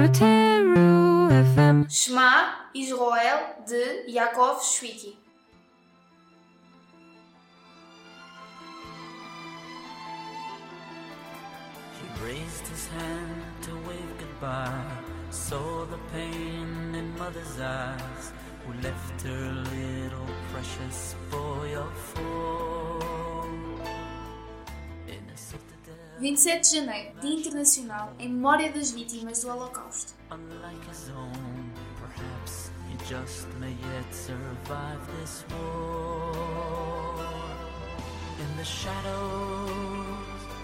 [0.00, 1.86] Proteru FM.
[1.90, 2.30] Shema
[2.74, 5.12] Israel de Yaakov Shwiki.
[11.96, 14.86] He raised his hand to wave goodbye.
[15.28, 18.32] Saw the pain in mother's eyes,
[18.64, 22.99] who left her little precious boy of four.
[26.20, 30.12] 27 de janeiro, Dia Internacional em memória das vítimas do Holocausto.
[30.30, 31.32] unlike his own.
[31.98, 36.34] Perhaps he just may yet survive this war.
[38.38, 40.10] In the shadows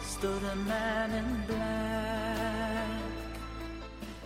[0.05, 3.02] stood a man in black.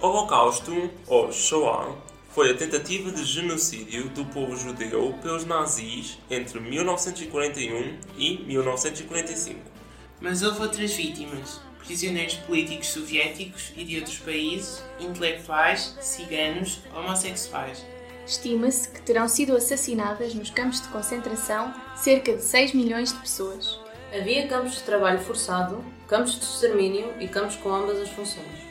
[0.00, 1.94] Holocausto, ou Shoah,
[2.30, 9.79] foi a tentativa de genocídio do povo judeu pelos nazis entre 1941 e 1945.
[10.20, 17.84] Mas houve outras vítimas: prisioneiros políticos soviéticos e de outros países, intelectuais, ciganos, homossexuais.
[18.26, 23.80] Estima-se que terão sido assassinadas nos campos de concentração cerca de 6 milhões de pessoas.
[24.14, 28.70] Havia campos de trabalho forçado, campos de extermínio e campos com ambas as funções.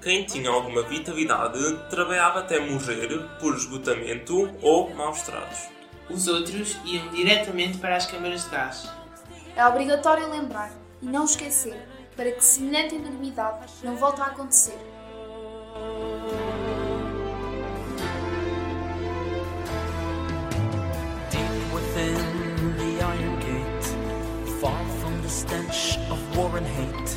[0.00, 1.58] Quem tinha alguma vitalidade
[1.88, 3.08] trabalhava até morrer
[3.40, 5.68] por esgotamento ou maus tratos.
[6.08, 8.90] Os outros iam diretamente para as câmaras de gás.
[9.56, 11.76] É obrigatório lembrar e não esquecer
[12.16, 14.78] para que semelhante enormidade não volte a acontecer.
[21.30, 22.14] Deep within
[22.76, 23.86] the iron gate,
[24.60, 27.16] far from the stench of war and hate,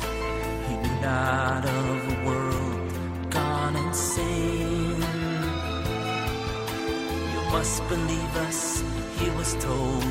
[0.68, 2.92] he knew not of a world
[3.30, 5.00] gone insane.
[7.32, 8.82] You must believe us,
[9.18, 10.04] he was told.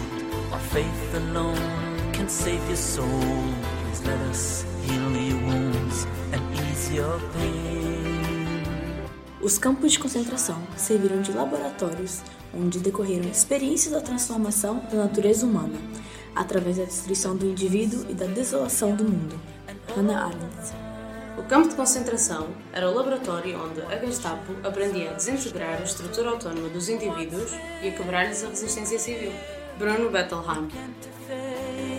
[0.53, 1.86] Our faith alone
[2.27, 3.07] can save your soul.
[3.83, 8.67] Please let us heal your wounds and ease your pain.
[9.41, 12.21] Os campos de concentração serviram de laboratórios
[12.53, 15.79] onde decorreram experiências da transformação da natureza humana,
[16.35, 19.39] através da destruição do indivíduo e da desolação do mundo.
[19.95, 20.73] Hannah Arendt.
[21.37, 26.31] O campo de concentração era o laboratório onde a Gestapo aprendia a desintegrar a estrutura
[26.31, 29.31] autónoma dos indivíduos e a quebrar-lhes a resistência civil.
[29.77, 30.67] Bruno Bettelheim.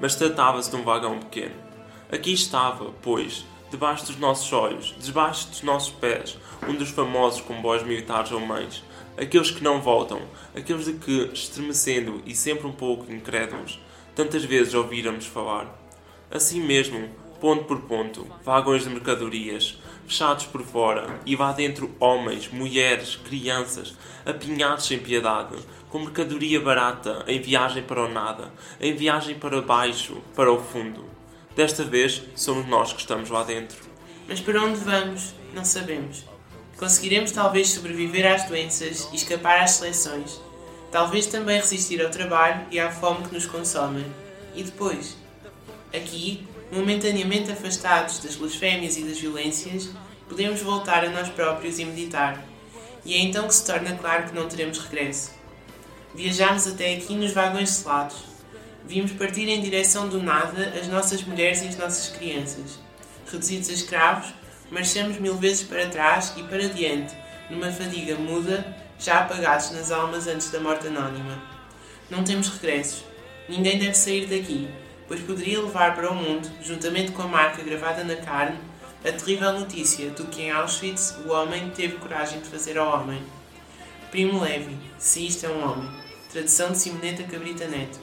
[0.00, 1.54] mas tratava-se de um vagão pequeno.
[2.10, 7.82] Aqui estava, pois, debaixo dos nossos olhos, debaixo dos nossos pés, um dos famosos comboios
[7.82, 8.82] militares alemães,
[9.16, 10.20] aqueles que não voltam,
[10.54, 13.78] aqueles de que, estremecendo e sempre um pouco incrédulos,
[14.14, 15.66] tantas vezes ouvíramos falar.
[16.30, 17.08] Assim mesmo,
[17.40, 23.94] ponto por ponto, vagões de mercadorias, fechados por fora, e lá dentro homens, mulheres, crianças,
[24.24, 25.54] apinhados sem piedade,
[25.90, 31.04] com mercadoria barata, em viagem para o nada, em viagem para baixo, para o fundo.
[31.54, 33.78] Desta vez, somos nós que estamos lá dentro.
[34.26, 35.34] Mas para onde vamos?
[35.54, 36.24] Não sabemos.
[36.78, 40.40] Conseguiremos talvez sobreviver às doenças e escapar às seleções.
[40.90, 44.06] Talvez também resistir ao trabalho e à fome que nos consomem.
[44.54, 45.16] E depois?
[45.92, 49.90] Aqui, momentaneamente afastados das blasfémias e das violências,
[50.28, 52.44] podemos voltar a nós próprios e meditar.
[53.04, 55.32] E é então que se torna claro que não teremos regresso.
[56.14, 58.16] Viajámos até aqui nos vagões selados.
[58.86, 62.78] Vimos partir em direção do nada as nossas mulheres e as nossas crianças.
[63.30, 64.34] Reduzidos a escravos,
[64.70, 67.14] marchamos mil vezes para trás e para diante,
[67.50, 71.40] numa fadiga muda, já apagados nas almas antes da morte anónima.
[72.10, 73.04] Não temos regressos.
[73.48, 74.68] Ninguém deve sair daqui,
[75.08, 78.58] pois poderia levar para o mundo, juntamente com a marca gravada na carne,
[79.02, 83.22] a terrível notícia de que em Auschwitz o homem teve coragem de fazer ao homem.
[84.10, 85.88] Primo Levi, se isto é um homem.
[86.30, 87.98] Tradução de Simoneta Cabrita Neto.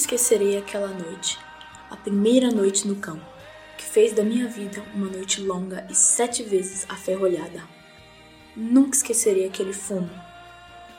[0.00, 1.38] Esquecerei aquela noite,
[1.90, 3.24] a primeira noite no campo,
[3.76, 7.62] que fez da minha vida uma noite longa e sete vezes aferrolhada.
[8.56, 10.10] Nunca esquecerei aquele fumo.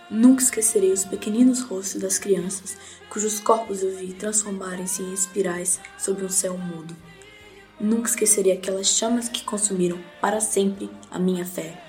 [0.10, 2.78] Nunca esquecerei os pequeninos rostos das crianças,
[3.10, 6.96] cujos corpos eu vi transformarem-se em espirais sob um céu mudo.
[7.80, 11.82] Nunca esquecerei aquelas chamas que consumiram para sempre a minha fé.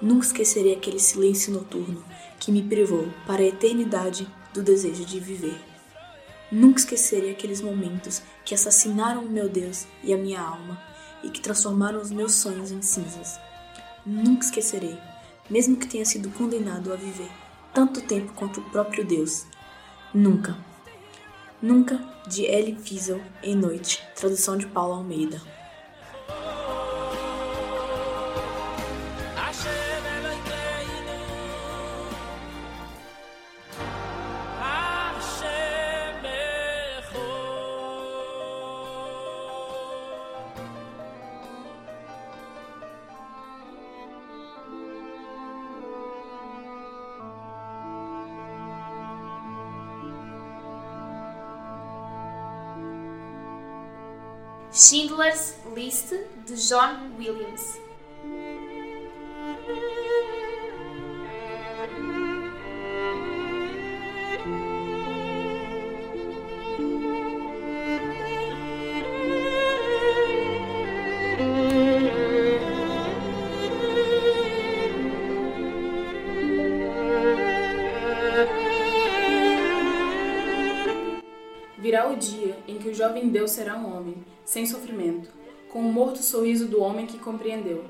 [0.00, 2.04] Nunca esquecerei aquele silêncio noturno
[2.38, 5.71] que me privou para a eternidade do desejo de viver.
[6.52, 10.78] Nunca esquecerei aqueles momentos que assassinaram o meu Deus e a minha alma
[11.24, 13.40] e que transformaram os meus sonhos em cinzas.
[14.04, 14.98] Nunca esquecerei,
[15.48, 17.30] mesmo que tenha sido condenado a viver
[17.72, 19.46] tanto tempo quanto o próprio Deus.
[20.12, 20.54] Nunca.
[21.62, 25.40] Nunca, de Elie Wiesel, em Noite, tradução de Paulo Almeida.
[54.74, 56.14] Schindler's List
[56.46, 57.78] de John Williams.
[81.76, 83.91] Virá o dia em que o jovem Deus será um
[84.44, 85.28] sem sofrimento,
[85.70, 87.84] com o morto sorriso do homem que compreendeu.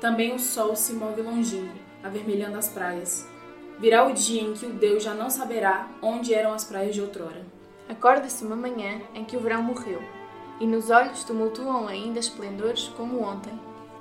[0.00, 3.26] Também o sol se move longínquo, avermelhando as praias.
[3.78, 7.00] Virá o dia em que o Deus já não saberá onde eram as praias de
[7.00, 7.44] outrora.
[7.88, 10.02] Acorda-se uma manhã em que o verão morreu,
[10.60, 13.52] e nos olhos tumultuam ainda esplendores como ontem,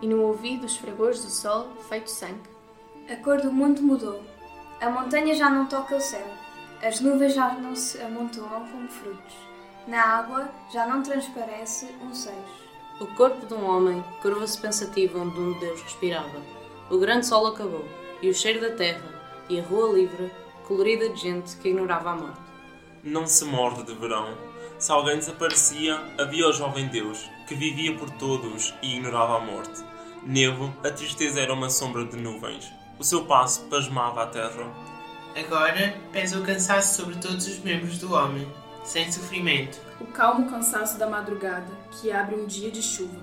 [0.02, 2.50] e no ouvido os fragores do sol feito sangue.
[3.10, 4.22] A cor do mundo mudou.
[4.82, 6.26] A montanha já não toca o céu.
[6.82, 9.36] As nuvens já não se amontoam como frutos.
[9.88, 12.66] Na água já não transparece um seixo.
[13.00, 16.42] O corpo de um homem curva-se pensativo onde um Deus respirava.
[16.90, 17.86] O grande sol acabou,
[18.20, 19.08] e o cheiro da terra,
[19.48, 20.32] e a rua livre,
[20.68, 22.40] colorida de gente que ignorava a morte.
[23.04, 24.36] Não se morde de verão.
[24.80, 29.84] Se alguém desaparecia, havia o jovem Deus, que vivia por todos e ignorava a morte.
[30.24, 32.74] Nevo, a tristeza era uma sombra de nuvens.
[32.98, 34.74] O seu passo pasmava a terra.
[35.36, 38.52] Agora pesa o cansaço sobre todos os membros do homem,
[38.86, 39.80] sem sofrimento.
[40.00, 43.20] O calmo cansaço da madrugada que abre um dia de chuva.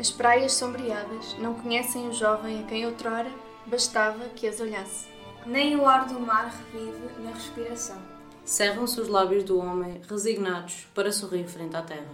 [0.00, 3.30] As praias sombreadas não conhecem o jovem a quem outrora
[3.66, 5.06] bastava que as olhasse.
[5.46, 7.96] Nem o ar do mar revive na respiração.
[8.44, 12.10] Cerram-se os lábios do homem, resignados para sorrir frente à terra.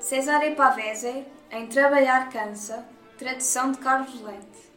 [0.00, 2.84] Cesare Pavese, em Trabalhar Cansa,
[3.16, 4.72] tradução de Carlos Lente.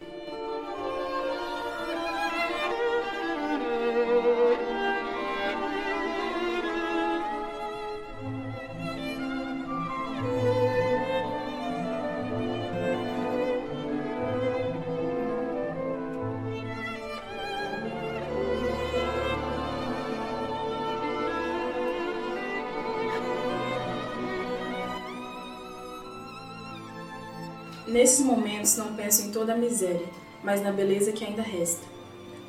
[27.89, 30.05] Nesses momentos não penso em toda a miséria,
[30.43, 31.87] mas na beleza que ainda resta.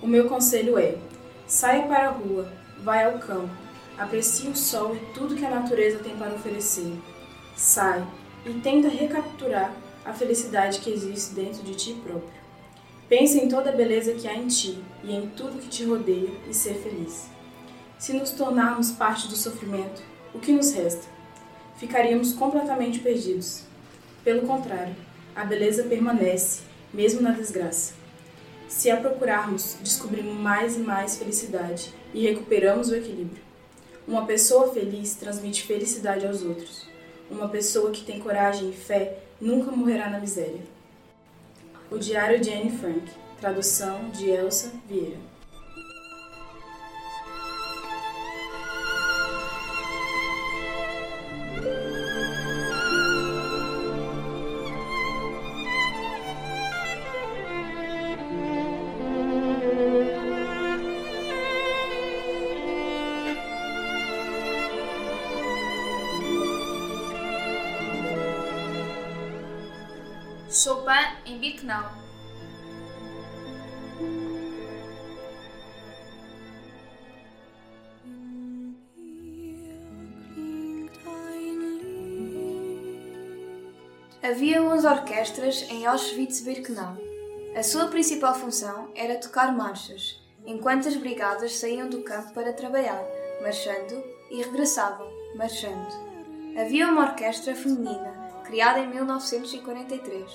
[0.02, 0.98] O meu conselho é:
[1.46, 2.52] saia para a rua,
[2.84, 3.48] vai ao campo,
[3.96, 6.92] aprecie o sol e tudo que a natureza tem para oferecer.
[7.56, 8.06] Sai
[8.44, 12.40] e tenta recapturar a felicidade que existe dentro de ti próprio.
[13.08, 16.30] Pense em toda a beleza que há em ti e em tudo que te rodeia
[16.50, 17.30] e ser feliz.
[17.98, 20.02] Se nos tornarmos parte do sofrimento,
[20.34, 21.08] o que nos resta?
[21.78, 23.62] Ficaríamos completamente perdidos.
[24.22, 24.94] Pelo contrário,
[25.34, 27.94] a beleza permanece, mesmo na desgraça.
[28.68, 33.42] Se a procurarmos, descobrimos mais e mais felicidade e recuperamos o equilíbrio.
[34.06, 36.86] Uma pessoa feliz transmite felicidade aos outros.
[37.30, 40.60] Uma pessoa que tem coragem e fé nunca morrerá na miséria.
[41.90, 43.10] O Diário de Anne Frank,
[43.40, 45.29] tradução de Elsa Vieira.
[71.30, 71.90] em Birkenau.
[84.22, 86.96] Havia 11 orquestras em Auschwitz-Birkenau.
[87.56, 93.02] A sua principal função era tocar marchas, enquanto as brigadas saíam do campo para trabalhar,
[93.42, 96.10] marchando, e regressavam, marchando.
[96.56, 98.09] Havia uma orquestra feminina,
[98.50, 100.28] criada em 1943.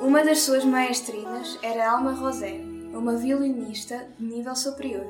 [0.00, 2.58] Uma das suas maestrinas era Alma Rosé,
[2.94, 5.06] uma violinista de nível superior.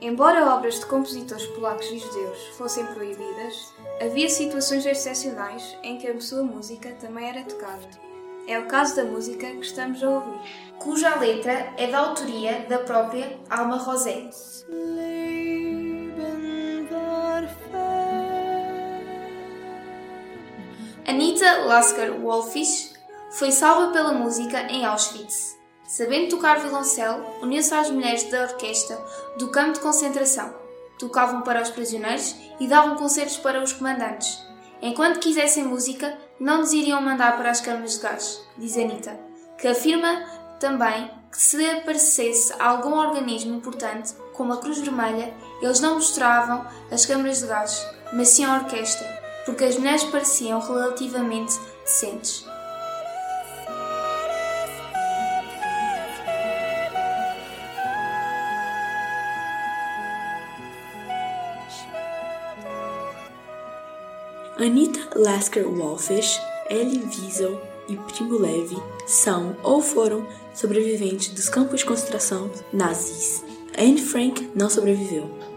[0.00, 6.20] Embora obras de compositores polacos e judeus fossem proibidas, havia situações excepcionais em que a
[6.20, 7.88] sua música também era tocada.
[8.46, 10.40] É o caso da música que estamos a ouvir,
[10.78, 14.30] cuja letra é da autoria da própria Alma Rosé.
[21.12, 22.94] Anita Lasker Wolfish
[23.32, 25.58] foi salva pela música em Auschwitz.
[25.86, 28.98] Sabendo tocar violoncelo, uniu-se às mulheres da orquestra
[29.36, 30.54] do campo de concentração.
[30.98, 34.42] Tocavam para os prisioneiros e davam concertos para os comandantes.
[34.80, 39.20] Enquanto quisessem música, não nos iriam mandar para as câmaras de gás, diz Anita,
[39.58, 40.24] que afirma
[40.58, 47.04] também que se aparecesse algum organismo importante, como a Cruz Vermelha, eles não mostravam as
[47.04, 52.44] câmaras de gás, mas sim a orquestra, porque as mulheres pareciam relativamente decentes.
[64.58, 71.86] Anita Lasker Wolfish, Elie Wiesel e Primo Levi são ou foram sobreviventes dos campos de
[71.86, 73.42] concentração nazis.
[73.76, 75.51] Anne Frank não sobreviveu.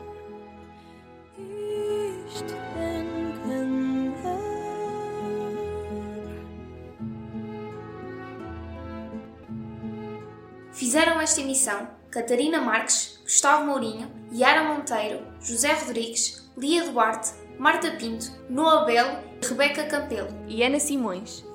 [10.75, 18.29] Fizeram esta emissão Catarina Marques, Gustavo Mourinho, Yara Monteiro, José Rodrigues, Lia Duarte, Marta Pinto,
[18.49, 20.27] Noa Belo, Rebeca Campelo.
[20.49, 21.45] E Ana Simões.